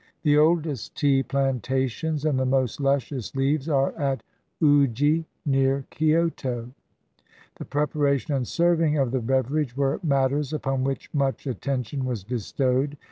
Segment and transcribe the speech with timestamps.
[0.23, 4.23] The oldest tea plantations and the most luscious leaves are at
[4.59, 6.71] Uji, near Kioto.
[7.57, 12.23] The preparation and serving of the bever age were matters upon which much attention was
[12.23, 12.97] be stowed.